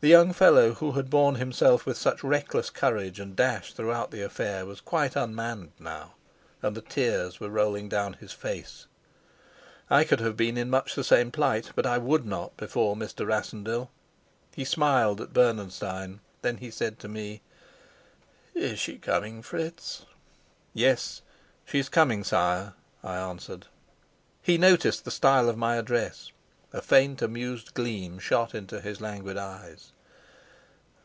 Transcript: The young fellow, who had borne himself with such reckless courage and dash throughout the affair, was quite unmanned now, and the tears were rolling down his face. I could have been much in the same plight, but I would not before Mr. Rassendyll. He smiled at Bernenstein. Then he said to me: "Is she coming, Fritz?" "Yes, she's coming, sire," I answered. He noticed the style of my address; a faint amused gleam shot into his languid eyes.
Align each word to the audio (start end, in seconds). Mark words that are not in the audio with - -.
The 0.00 0.06
young 0.06 0.32
fellow, 0.32 0.74
who 0.74 0.92
had 0.92 1.10
borne 1.10 1.34
himself 1.34 1.84
with 1.84 1.96
such 1.98 2.22
reckless 2.22 2.70
courage 2.70 3.18
and 3.18 3.34
dash 3.34 3.72
throughout 3.72 4.12
the 4.12 4.22
affair, 4.22 4.64
was 4.64 4.80
quite 4.80 5.16
unmanned 5.16 5.72
now, 5.80 6.14
and 6.62 6.76
the 6.76 6.80
tears 6.82 7.40
were 7.40 7.48
rolling 7.48 7.88
down 7.88 8.12
his 8.12 8.30
face. 8.32 8.86
I 9.90 10.04
could 10.04 10.20
have 10.20 10.36
been 10.36 10.54
much 10.70 10.96
in 10.96 11.00
the 11.00 11.02
same 11.04 11.32
plight, 11.32 11.72
but 11.74 11.84
I 11.84 11.98
would 11.98 12.24
not 12.24 12.56
before 12.56 12.94
Mr. 12.94 13.26
Rassendyll. 13.26 13.90
He 14.54 14.64
smiled 14.64 15.20
at 15.20 15.32
Bernenstein. 15.32 16.20
Then 16.42 16.58
he 16.58 16.70
said 16.70 17.00
to 17.00 17.08
me: 17.08 17.42
"Is 18.54 18.78
she 18.78 18.98
coming, 18.98 19.42
Fritz?" 19.42 20.06
"Yes, 20.72 21.22
she's 21.64 21.88
coming, 21.88 22.22
sire," 22.22 22.74
I 23.02 23.16
answered. 23.16 23.66
He 24.42 24.58
noticed 24.58 25.04
the 25.04 25.10
style 25.10 25.48
of 25.48 25.58
my 25.58 25.74
address; 25.74 26.30
a 26.70 26.82
faint 26.82 27.22
amused 27.22 27.72
gleam 27.72 28.18
shot 28.18 28.54
into 28.54 28.78
his 28.82 29.00
languid 29.00 29.38
eyes. 29.38 29.90